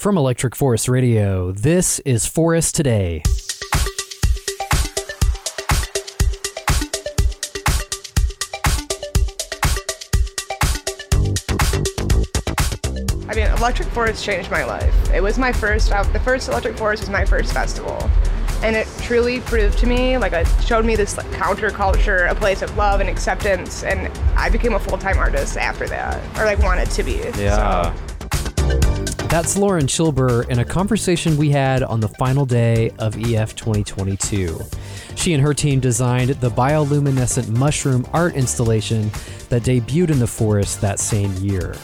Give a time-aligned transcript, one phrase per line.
[0.00, 3.22] From Electric Forest Radio, this is Forest Today.
[13.28, 15.10] I mean, Electric Forest changed my life.
[15.12, 18.10] It was my first, uh, the first Electric Forest was my first festival.
[18.62, 22.62] And it truly proved to me, like, it showed me this like, counterculture, a place
[22.62, 23.84] of love and acceptance.
[23.84, 27.16] And I became a full time artist after that, or like wanted to be.
[27.36, 27.92] Yeah.
[27.92, 28.09] So,
[29.28, 34.60] That's Lauren Schildberg in a conversation we had on the final day of EF 2022.
[35.14, 39.10] She and her team designed the bioluminescent mushroom art installation
[39.48, 41.74] that debuted in the forest that same year.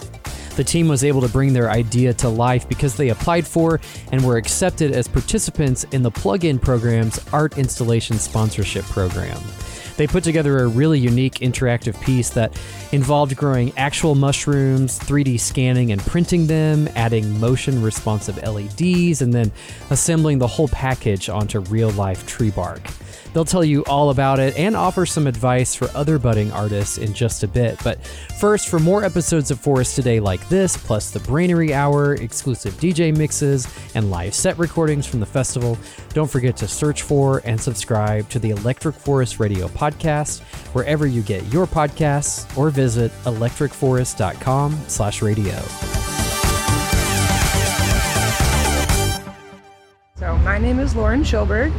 [0.57, 3.79] The team was able to bring their idea to life because they applied for
[4.11, 9.39] and were accepted as participants in the Plug-in Program's Art Installation Sponsorship Program.
[9.97, 12.59] They put together a really unique interactive piece that
[12.93, 19.51] involved growing actual mushrooms, 3D scanning and printing them, adding motion responsive LEDs, and then
[19.91, 22.83] assembling the whole package onto real life tree bark.
[23.33, 27.13] They'll tell you all about it and offer some advice for other budding artists in
[27.13, 27.79] just a bit.
[27.85, 28.05] But
[28.39, 33.17] first, for more episodes of Forest Today like this, plus the Brainery Hour, exclusive DJ
[33.17, 35.79] mixes, and live set recordings from the festival,
[36.15, 40.41] don't forget to search for and subscribe to the Electric Forest Radio podcast
[40.75, 45.61] wherever you get your podcasts or visit electricforest.com slash radio.
[50.19, 51.73] so my name is Lauren Schildberg.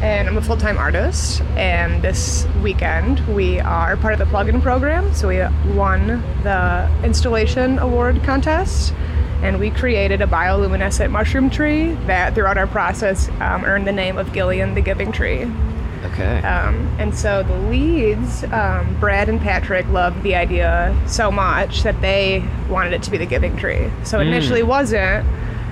[0.00, 1.40] And I'm a full time artist.
[1.56, 5.12] And this weekend, we are part of the plug in program.
[5.12, 5.38] So we
[5.74, 8.92] won the installation award contest.
[9.42, 14.18] And we created a bioluminescent mushroom tree that, throughout our process, um, earned the name
[14.18, 15.46] of Gillian the Giving Tree.
[16.04, 16.38] Okay.
[16.42, 22.00] Um, and so the leads, um, Brad and Patrick, loved the idea so much that
[22.00, 23.90] they wanted it to be the Giving Tree.
[24.04, 24.26] So Hmm.
[24.26, 25.24] initially wasn't.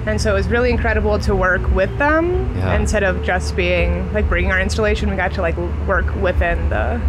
[0.06, 2.76] And so it was really incredible to work with them Yeah.
[2.78, 5.10] instead of just being like bringing our installation.
[5.10, 7.00] We got to like work within the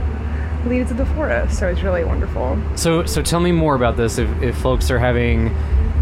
[0.65, 1.59] leads of the forest.
[1.59, 2.57] So it was really wonderful.
[2.75, 4.17] so so tell me more about this.
[4.17, 5.49] If, if folks are having,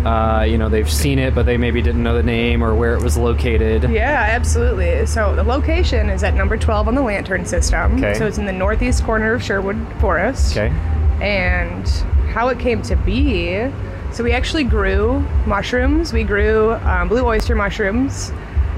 [0.05, 2.95] uh, you know, they've seen it, but they maybe didn't know the name or where
[2.95, 3.89] it was located.
[3.91, 5.05] Yeah, absolutely.
[5.05, 7.97] So the location is at number 12 on the Lantern System.
[7.97, 8.13] Okay.
[8.17, 10.55] So it's in the northeast corner of Sherwood Forest.
[10.57, 10.73] Okay.
[11.21, 11.87] and
[12.33, 13.69] how it came to be.
[14.15, 16.13] So we actually grew mushrooms.
[16.13, 18.29] We grew um, blue oyster mushrooms,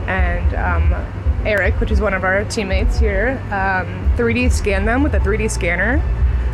[0.07, 5.13] and um, Eric, which is one of our teammates here, um, 3D scanned them with
[5.13, 6.01] a 3D scanner.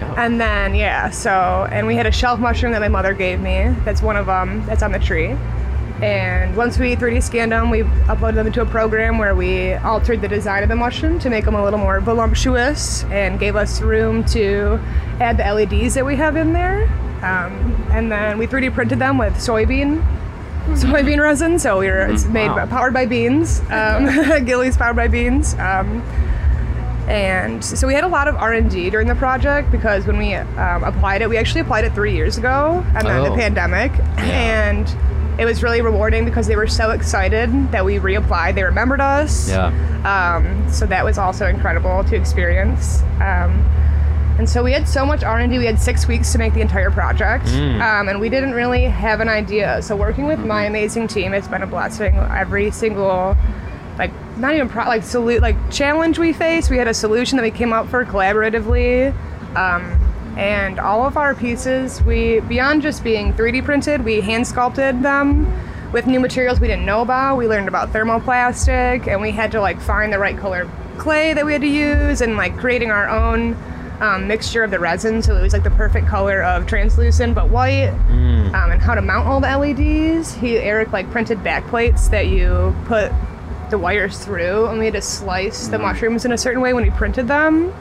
[0.02, 0.16] Oh.
[0.18, 3.74] And then yeah, so and we had a shelf mushroom that my mother gave me.
[3.86, 4.66] That's one of them.
[4.66, 5.38] That's on the tree.
[6.02, 10.20] And once we 3D scanned them, we uploaded them into a program where we altered
[10.20, 13.80] the design of the mushroom to make them a little more voluptuous and gave us
[13.80, 14.78] room to
[15.22, 16.90] add the LEDs that we have in there.
[17.24, 20.04] Um, and then we 3D printed them with soybean
[20.68, 21.58] soybean resin.
[21.60, 22.66] So we were it's made Wow.
[22.68, 23.62] powered by beans.
[23.70, 24.06] Um,
[24.46, 25.54] Gilly's powered by beans.
[25.56, 26.02] Um,
[27.08, 30.84] and so we had a lot of r&d during the project because when we um,
[30.86, 33.30] applied it we actually applied it three years ago and then Oh.
[33.30, 34.88] the pandemic and
[35.38, 39.50] it was really rewarding because they were so excited that we reapplied they remembered us
[39.50, 39.66] Yeah.
[40.06, 43.66] um, so that was also incredible to experience um,
[44.38, 46.90] and so we had so much r&d we had six weeks to make the entire
[46.92, 47.46] project.
[48.00, 49.82] Um, and we didn't really have an idea.
[49.82, 52.16] So working with my amazing team it's been a blessing.
[52.16, 53.38] Every single
[53.98, 57.44] like not even pro- like salute like challenge we faced we had a solution that
[57.44, 59.14] we came up for collaboratively.
[59.56, 60.00] Um,
[60.36, 65.46] and all of our pieces we beyond just being 3d printed we hand sculpted them
[65.92, 67.38] with new materials we didn't know about.
[67.38, 70.68] We learned about thermoplastic and we had to like find the right color
[70.98, 73.56] clay that we had to use and like creating our own
[74.02, 77.50] um, mixture of the resin so it was like the perfect color of translucent but
[77.50, 82.08] white um, and how to mount all the leds he eric like printed back plates
[82.10, 83.12] that you put
[83.70, 86.84] the wires through and we had to slice the mushrooms in a certain way when
[86.84, 87.72] we printed them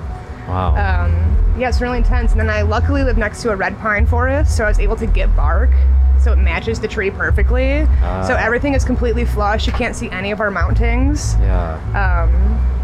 [0.48, 0.74] Wow.
[0.76, 2.32] um, yeah, it's really intense.
[2.32, 4.96] And then I luckily live next to a red pine forest, so I was able
[4.96, 5.70] to get bark,
[6.18, 7.86] so it matches the tree perfectly.
[8.02, 8.24] Ah.
[8.26, 9.66] So everything is completely flush.
[9.68, 11.38] You can't see any of our mountings.
[11.40, 11.74] yeah.
[11.94, 12.80] Um,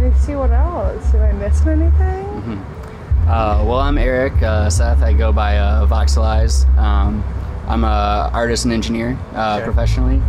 [0.00, 1.10] me see what else.
[1.12, 2.58] Did I miss anything?
[3.28, 5.02] Uh, well, I'm Eric uh, Seth.
[5.02, 6.66] I go by uh, Voxelize.
[6.76, 7.22] Um,
[7.68, 9.64] I'm a artist and engineer uh, Sure.
[9.66, 10.20] professionally,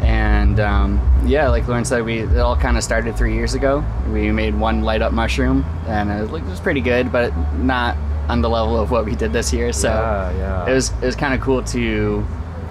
[0.00, 3.84] and um, yeah, like Lauren said, we it all kind of started three years ago.
[4.10, 7.96] We made one light up mushroom, and it, was- it was pretty good, but not
[8.28, 9.72] on the level of what we did this year.
[9.72, 10.70] So Yeah, yeah.
[10.70, 12.20] it was it was kind of cool to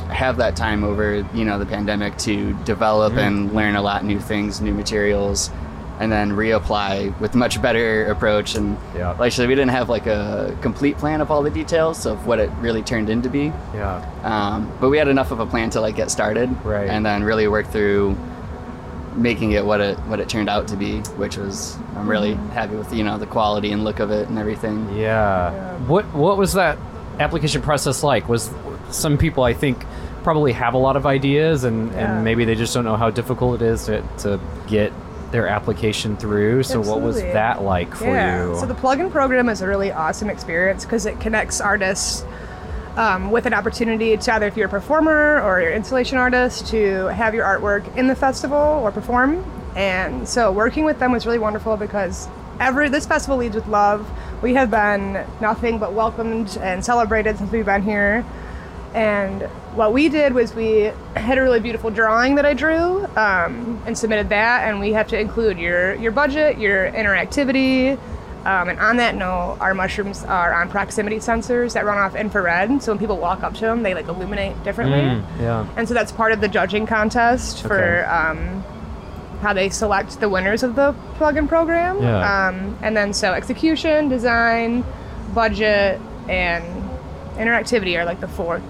[0.10, 3.20] have that time over you know the pandemic to develop Mm-hmm.
[3.20, 5.52] and learn a lot new things, new materials.
[6.00, 8.56] And then reapply with much better approach.
[8.56, 9.10] And Yeah.
[9.12, 12.28] like I said, we didn't have like a complete plan of all the details of
[12.28, 13.52] what it really turned into be.
[13.74, 14.04] Yeah.
[14.24, 16.90] Um, but we had enough of a plan to like get started, Right.
[16.90, 18.18] And then really work through
[19.16, 22.76] making it what it what it turned out to be, which was I'm really happy
[22.76, 24.90] with you know the quality and look of it and everything.
[24.98, 25.52] Yeah.
[25.88, 26.78] What What was that
[27.20, 28.28] application process like?
[28.28, 28.50] Was
[28.90, 29.86] some people I think
[30.24, 32.16] probably have a lot of ideas and, Yeah.
[32.16, 34.92] and maybe they just don't know how difficult it is to, to get
[35.36, 36.64] their application through.
[36.64, 38.48] So what was that like for yeah.
[38.48, 38.56] you?
[38.58, 42.24] So the plugin program is a really awesome experience because it connects artists
[42.96, 46.68] um, with an opportunity to either if you're a performer or you're an installation artist
[46.68, 49.44] to have your artwork in the festival or perform.
[49.76, 52.30] And so working with them was really wonderful because
[52.62, 54.10] every this festival leads with love.
[54.42, 58.24] We have been nothing but welcomed and celebrated since we've been here.
[58.96, 59.44] And
[59.76, 63.98] what we did was we had a really beautiful drawing that I drew um, and
[63.98, 68.00] submitted that, and we have to include your your budget, your interactivity,
[68.46, 72.82] um, and on that note, our mushrooms are on proximity sensors that run off infrared.
[72.82, 75.00] So when people walk up to them, they like illuminate differently.
[75.00, 75.68] Mm, yeah.
[75.76, 78.64] And so that's part of the judging contest for um,
[79.42, 82.02] how they select the winners of the plugin program.
[82.02, 82.48] Yeah.
[82.48, 84.86] Um, and then so execution, design,
[85.34, 86.00] budget,
[86.30, 86.64] and
[87.38, 88.62] interactivity are like the four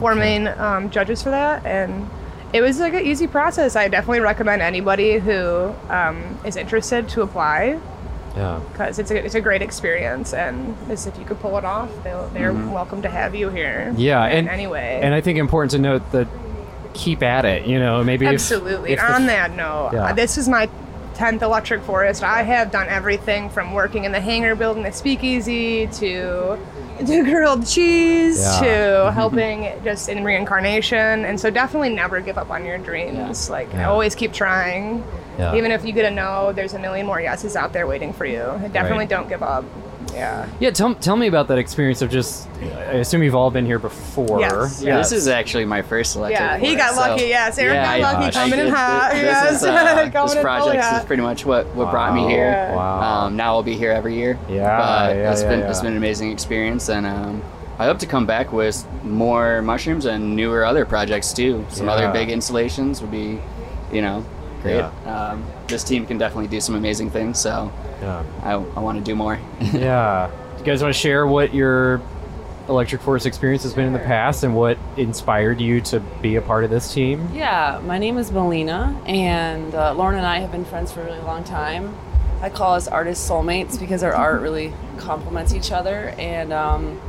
[0.00, 1.64] four main um, judges for that.
[1.64, 2.08] And
[2.52, 3.76] it was like an easy process.
[3.76, 7.78] I definitely recommend anybody who um, is interested to apply
[8.34, 8.60] Yeah.
[8.72, 10.32] because it's a, it's a great experience.
[10.34, 13.88] And if you could pull it off, they'll, they're welcome to have you here.
[13.90, 14.00] Mm-hmm.
[14.00, 14.26] Yeah.
[14.26, 15.00] in And any way.
[15.02, 16.26] And I think important to note that
[16.94, 17.66] keep at it.
[17.66, 18.92] You know, maybe Absolutely.
[18.92, 20.12] if the- On that note, Yeah.
[20.12, 20.68] this is my
[21.20, 22.22] 10th Electric Forest.
[22.22, 26.58] I have done everything from working in the hangar building the speakeasy to
[27.06, 28.60] to grilled cheese Yeah.
[29.04, 31.26] to helping just in reincarnation.
[31.26, 33.50] And so definitely never give up on your dreams.
[33.50, 33.90] Like Yeah.
[33.90, 35.04] always keep trying.
[35.38, 35.54] Yeah.
[35.56, 38.24] Even if you get a no, there's a million more yeses out there waiting for
[38.24, 38.42] you.
[38.72, 39.08] Definitely Right.
[39.10, 39.64] don't give up.
[40.12, 40.48] Yeah.
[40.60, 42.48] Yeah, tell, tell me about that experience of just.
[42.60, 44.40] I assume you've all been here before.
[44.40, 44.82] Yes.
[44.82, 46.40] Yeah, this is actually my first electric.
[46.40, 47.24] Yeah, he got forest, so- lucky.
[47.28, 48.74] Yes, Eric Yeah, got lucky I coming in did.
[48.74, 49.10] hot.
[49.12, 52.50] This, yes, is, uh, this project is pretty much what, what brought me here.
[52.50, 52.74] Yeah.
[52.76, 53.26] Wow.
[53.26, 54.38] Um, now I'll be here every year.
[54.48, 55.70] Yeah, but yeah, it's yeah, been yeah.
[55.70, 57.42] it's been an amazing experience, and um,
[57.78, 61.64] I hope to come back with more mushrooms and newer other projects too.
[61.70, 61.92] Some Yeah.
[61.92, 63.40] other big installations would be,
[63.92, 64.24] you know,
[64.60, 64.76] great.
[64.76, 64.90] Yeah.
[65.30, 68.22] Um, this team can definitely do some amazing things, so Yeah.
[68.42, 69.38] I, I want to do more.
[69.60, 70.30] yeah.
[70.54, 72.00] Do you guys want to share what your
[72.68, 76.40] Electric Forest experience has been in the past and what inspired you to be a
[76.42, 77.28] part of this team?
[77.32, 81.04] Yeah, my name is Melina, and uh, Lauren and I have been friends for a
[81.04, 81.94] really long time.
[82.42, 87.00] I call us artist soulmates because our art really complements each other, and um,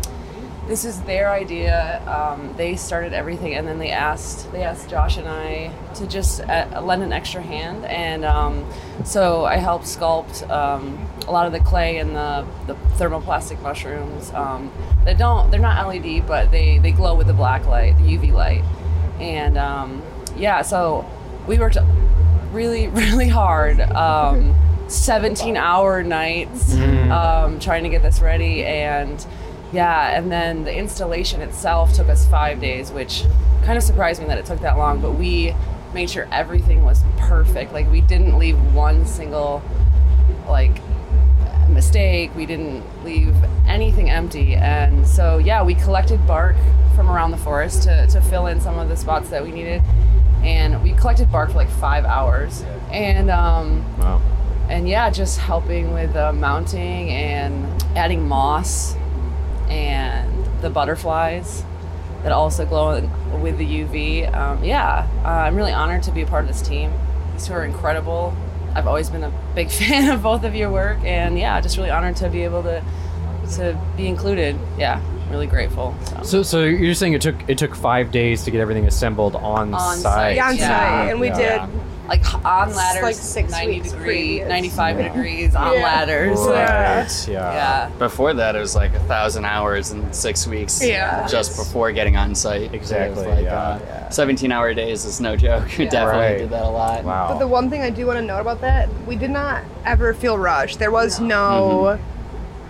[0.72, 2.02] this is their idea.
[2.08, 6.40] Um, they started everything, and then they asked they asked Josh and I to just
[6.40, 8.66] uh, lend an extra hand, and um,
[9.04, 14.32] so I helped sculpt um, a lot of the clay and the, the thermoplastic mushrooms.
[14.32, 14.72] Um,
[15.04, 18.32] they don't they're not LED, but they they glow with the black light, the UV
[18.32, 18.64] light,
[19.20, 20.02] and um,
[20.38, 21.06] yeah, so
[21.48, 21.78] we worked
[22.54, 23.82] really really hard.
[23.82, 24.56] Um,
[24.88, 29.26] 17 hour nights um, trying to get this ready and
[29.72, 33.24] yeah and then the installation itself took us five days which
[33.64, 35.54] kind of surprised me that it took that long but we
[35.94, 37.74] made sure everything was perfect.
[37.74, 39.62] Like we didn't leave one single
[40.48, 40.82] like
[41.70, 42.32] mistake.
[42.36, 43.36] We didn't leave
[43.68, 44.56] anything empty.
[44.56, 46.56] And so yeah we collected bark
[46.96, 49.82] from around the forest to, to fill in some of the spots that we needed.
[50.44, 52.64] And we collected bark for like five hours.
[52.92, 54.22] And um, Wow.
[54.70, 58.96] and yeah, just helping with uh, mounting and adding moss
[60.62, 61.64] the butterflies
[62.24, 63.02] that also glow
[63.42, 64.34] with the UV.
[64.36, 66.92] Um, yeah, uh, I'm really honored to be a part of this team.
[67.34, 68.36] These two are incredible.
[68.76, 71.90] I've always been a big fan of both of your work, and yeah, just really
[71.90, 72.84] honored to be able to
[73.56, 74.56] to be included.
[74.78, 75.96] Yeah, really grateful.
[76.06, 76.24] So.
[76.24, 79.74] So, so you're saying it took it took five days to get everything assembled on,
[79.74, 80.02] On site?
[80.14, 80.68] site, Yeah, on Yeah.
[80.68, 81.68] site, and we Yeah.
[81.68, 81.70] did
[82.12, 84.06] like on ladders, like six 90 weeks degree,
[84.40, 84.50] previous.
[84.50, 85.84] 95 degrees on Yeah.
[85.84, 86.40] ladders.
[86.46, 87.00] Yeah.
[87.02, 87.28] Right.
[87.30, 87.54] Yeah.
[87.54, 87.90] Yeah.
[88.00, 90.84] Before that, it was like a thousand hours in six weeks.
[90.86, 91.26] Yeah.
[91.28, 92.74] Just before getting on site.
[92.74, 93.80] Exactly, like, yeah.
[93.80, 95.64] uh, 17 hour days is no joke.
[95.78, 96.38] We definitely Right.
[96.40, 97.06] did that a lot.
[97.06, 97.28] Wow.
[97.30, 100.14] But the one thing I do want to note about that, we did not ever
[100.14, 100.80] feel rushed.
[100.80, 101.98] There was no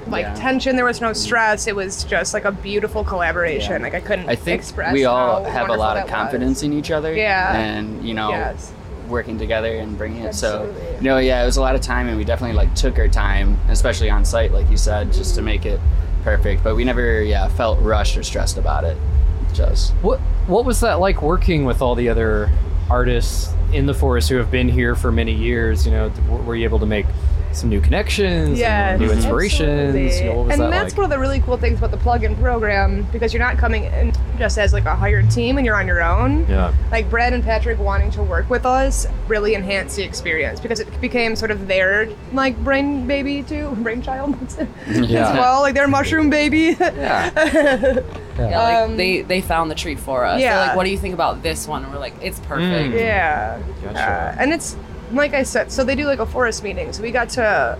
[0.07, 0.33] like Yeah.
[0.35, 0.75] tension.
[0.75, 1.65] There was no stress.
[1.65, 3.73] It was just like a beautiful collaboration.
[3.73, 3.83] Yeah.
[3.87, 4.93] Like I couldn't I think express.
[4.93, 6.11] we all have a lot that of was.
[6.11, 7.13] confidence in each other.
[7.15, 7.55] Yeah.
[7.55, 8.71] And, you know, Yes.
[9.11, 10.33] Working together and bringing it.
[10.33, 10.95] So, Absolutely.
[10.95, 13.07] you know, yeah, it was a lot of time and we definitely like took our
[13.07, 15.79] time, especially on site, like you said, just to make it
[16.23, 16.63] perfect.
[16.63, 18.97] But we never, yeah, felt rushed or stressed about it.
[19.53, 19.93] Just.
[19.95, 22.49] What What was that like working with all the other
[22.89, 26.09] artists in the forest who have been here for many years, you know,
[26.45, 27.05] were you able to make
[27.53, 30.19] some new connections, Yeah, and new inspirations?
[30.19, 30.97] You know, what was and that that's like?
[30.97, 34.13] one of the really cool things about the plug-in program because you're not coming in
[34.37, 36.47] just as like a hired team and you're on your own.
[36.47, 36.73] yeah.
[36.91, 41.01] Like Brad and Patrick wanting to work with us really enhanced the experience because it
[41.01, 44.35] became sort of their like brain baby too, brainchild.
[44.87, 45.29] Yeah.
[45.29, 46.75] as well, like their mushroom baby.
[47.01, 47.99] Yeah.
[48.37, 50.39] Yeah, like Um, they they found the tree for us.
[50.39, 50.67] They're yeah.
[50.67, 51.83] like, what do you think about this one?
[51.83, 52.93] And we're like, it's perfect.
[52.95, 52.99] Mm.
[52.99, 53.59] Yeah.
[53.83, 53.99] Gotcha.
[53.99, 54.75] Uh, and it's
[55.11, 56.93] like I said, so they do like a forest meeting.
[56.93, 57.77] So we got to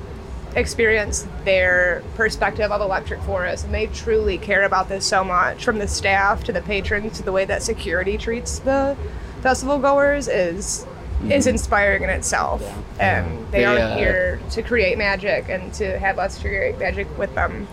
[0.55, 5.63] experience their perspective of Electric Forest, and they truly care about this so much.
[5.63, 8.97] From the staff to the patrons to the way that security treats the
[9.41, 10.85] festival goers is
[11.29, 12.63] is inspiring in itself.
[12.99, 17.07] And they, They, are uh, here to create magic and to have us create magic
[17.17, 17.67] with them.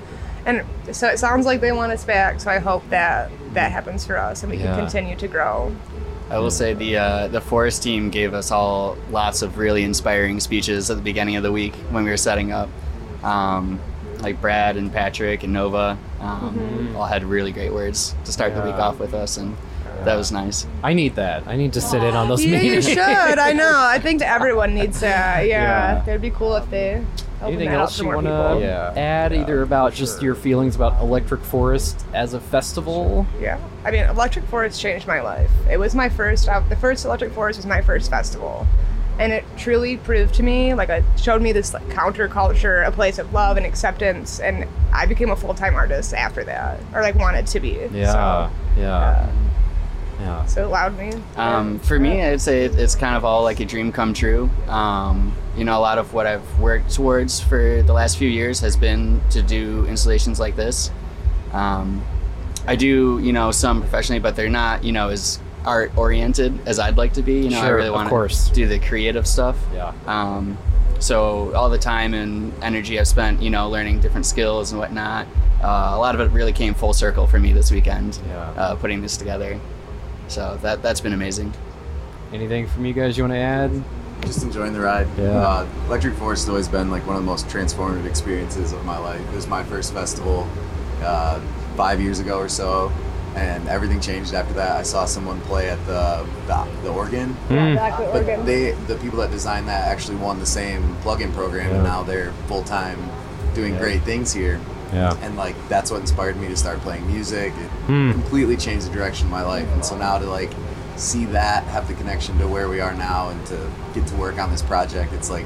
[0.45, 2.41] And so it sounds like they want us back.
[2.41, 4.75] So I hope that that happens for us and we Yeah.
[4.75, 5.75] can continue to grow.
[6.31, 10.41] I will say the uh, the forest team gave us all lots of really inspiring
[10.41, 12.69] speeches at the beginning of the week when we were setting up.
[13.23, 13.81] Um,
[14.21, 18.63] like Brad and Patrick and Nova um, all had really great words to start the
[18.63, 19.57] week off with us, and
[20.05, 20.67] that was nice.
[20.83, 21.47] I need that.
[21.47, 22.99] I need to sit in on those Yeah, you should.
[22.99, 23.73] I know.
[23.77, 25.47] I think everyone needs that.
[25.47, 26.03] Yeah, Yeah.
[26.03, 27.05] it'd be cool if they.
[27.41, 28.93] Opened Anything else you want to Yeah.
[28.97, 30.25] add, Yeah, either about for just sure.
[30.27, 33.27] your feelings about Electric Forest as a festival?
[33.41, 35.51] Yeah, I mean, Electric Forest changed my life.
[35.71, 36.49] It was my first.
[36.49, 38.67] Uh, the first Electric Forest was my first festival,
[39.19, 43.19] and it truly proved to me, like, it showed me this like counterculture, a place
[43.19, 47.15] of love and acceptance, and I became a full time artist after that, or like
[47.15, 47.79] wanted to be.
[47.93, 49.27] Yeah, So, yeah, uh,
[50.21, 50.45] yeah.
[50.47, 51.13] so it allowed me.
[51.37, 54.51] Um, for me, I'd say it's kind of all like a dream come true.
[54.69, 58.61] Um, you know, a lot of what I've worked towards for the last few years
[58.61, 60.91] has been to do installations like this.
[61.53, 62.05] Um,
[62.67, 66.79] I do, you know, some professionally, but they're not, you know, as art oriented as
[66.79, 67.41] I'd like to be.
[67.41, 69.57] You know, I really want to do the creative stuff.
[69.73, 69.93] Yeah.
[70.07, 70.59] Um,
[70.99, 75.27] so all the time and energy I've spent, you know, learning different skills and whatnot,
[75.63, 78.19] uh, a lot of it really came full circle for me this weekend.
[78.29, 78.51] Yeah.
[78.51, 79.59] Uh, putting this together.
[80.29, 81.53] So that that's been amazing.
[82.33, 83.71] Anything from you guys you want to add?
[84.23, 85.07] just enjoying the ride.
[85.17, 85.29] Yeah.
[85.31, 88.99] Uh, Electric Forest has always been like one of the most transformative experiences of my
[88.99, 89.21] life.
[89.21, 90.47] It was my first festival
[91.03, 91.41] uh,
[91.77, 92.91] five years ago or so,
[93.37, 94.77] and everything changed after that.
[94.77, 97.37] I saw someone play at the the, the organ.
[97.49, 98.45] Yeah, back to But Oregon.
[98.45, 101.75] they, the people that designed that, actually won the same plug-in program, Yeah.
[101.77, 102.99] and now they're full time
[103.55, 103.81] doing Yeah.
[103.81, 104.61] great things here.
[104.93, 105.17] Yeah.
[105.23, 107.53] And like that's what inspired me to start playing music.
[107.57, 108.13] It Hmm.
[108.13, 109.69] completely changed the direction of my life.
[109.75, 110.51] And so now to like
[110.97, 114.39] see that have the connection to where we are now and to get to work
[114.39, 115.45] on this project, it's like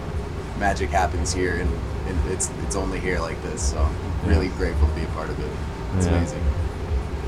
[0.59, 1.71] magic happens here and,
[2.09, 3.63] and it's it's only here like this.
[3.71, 5.51] So I'm really grateful to be a part of it.
[5.97, 6.13] It's Yeah.
[6.17, 6.43] amazing.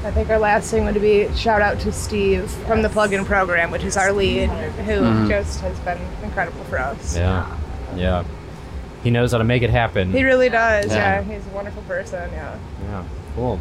[0.04, 3.70] I think our last thing would be shout out to Steve from the plugin program,
[3.70, 7.16] which is our lead, who just has been incredible for us.
[7.16, 7.46] Yeah.
[7.96, 8.22] Yeah.
[9.04, 10.10] He knows how to make it happen.
[10.10, 10.86] He really does.
[10.86, 11.20] Yeah.
[11.20, 11.34] Yeah.
[11.34, 12.30] he's a wonderful person.
[12.32, 12.58] Yeah.
[12.82, 13.04] Yeah,
[13.36, 13.60] cool.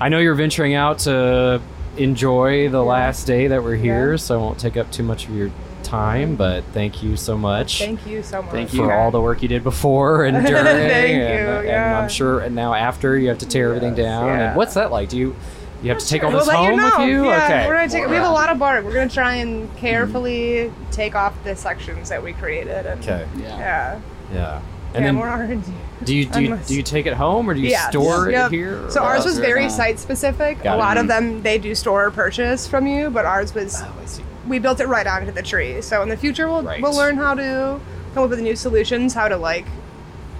[0.00, 1.60] I know you're venturing out to
[1.96, 4.16] enjoy the last day that we're here, Yeah.
[4.16, 5.50] so I won't take up too much of your
[5.82, 8.52] time, but thank you so much Thank you so much.
[8.52, 10.64] Thank you for all the work you did before and during.
[10.64, 12.00] Thank and, you, and yeah.
[12.00, 14.26] I'm sure and now after you have to tear everything down.
[14.26, 14.48] yeah.
[14.48, 15.08] And what's that like?
[15.08, 15.36] Do you
[15.82, 16.98] you have to take all We'll this let home you know.
[16.98, 17.24] with you?
[17.26, 17.66] Yeah, okay.
[17.66, 18.06] we're gonna take.
[18.08, 18.84] We have a lot of bark.
[18.84, 19.78] We're gonna try and mm-hmm.
[19.78, 22.84] carefully take off the sections that we created.
[22.86, 23.26] And, Okay.
[23.36, 23.58] Yeah.
[23.58, 24.00] Yeah.
[24.32, 24.60] Yeah.
[24.94, 25.60] And yeah, then more R&D.
[26.04, 27.90] do you do you, do you take it home or do you Yes.
[27.90, 28.46] store Yep.
[28.52, 28.90] it here?
[28.90, 29.68] So ours was very Yeah.
[29.68, 30.62] site specific.
[30.62, 31.26] Got a lot of mm-hmm.
[31.34, 34.22] them they do store or purchase from you, but ours was Oh, I see.
[34.46, 35.82] we built it right onto the tree.
[35.82, 36.80] So in the future, we'll Right.
[36.80, 37.78] we'll learn how to
[38.14, 39.66] come up with new solutions, how to like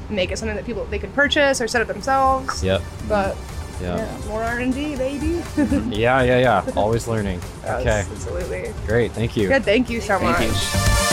[0.09, 2.65] make it something that people they could purchase or set up themselves.
[2.65, 2.81] Yep.
[3.07, 3.37] But
[3.83, 3.97] Yeah.
[3.97, 5.43] yeah, more R and D, baby.
[5.95, 6.63] Yeah, yeah, yeah.
[6.75, 7.41] Always learning.
[7.65, 8.05] Yes, Okay.
[8.11, 8.73] absolutely.
[8.87, 9.13] Great.
[9.13, 9.49] Thank you.
[9.49, 9.65] Good.
[9.65, 10.73] Thank you so Thank much.
[11.03, 11.08] you.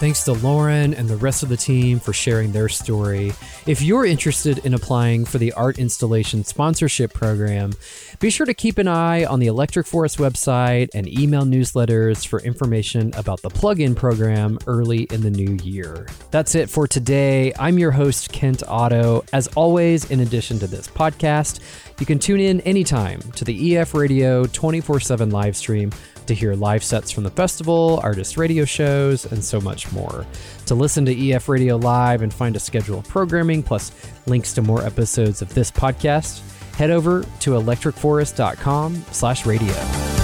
[0.00, 3.34] Thanks to Lauren and the rest of the team for sharing their story.
[3.66, 7.74] If you're interested in applying for the Art Installation Sponsorship Program,
[8.18, 12.40] be sure to keep an eye on the Electric Forest website and email newsletters for
[12.40, 16.06] information about the plug-in program early in the new year.
[16.30, 17.52] That's it for today.
[17.58, 19.26] I'm your host, Kent Otto.
[19.34, 21.60] As always, in addition to this podcast,
[22.00, 25.92] you can tune in anytime to the EF Radio 24 7 live stream
[26.30, 30.24] to hear live sets from the festival, artist radio shows, and so much more.
[30.66, 33.90] To listen to EF Radio Live and find a schedule of programming, plus
[34.26, 36.40] links to more episodes of this podcast,
[36.74, 40.19] head over to electricforest.com slash radio.